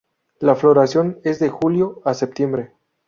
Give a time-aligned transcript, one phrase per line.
[0.39, 2.73] La floración es de julio a septiembre.